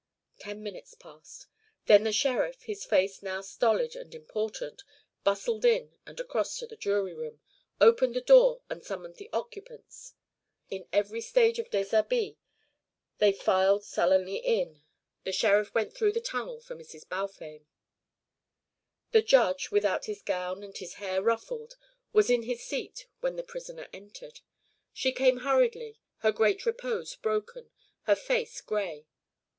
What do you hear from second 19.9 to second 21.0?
his gown and his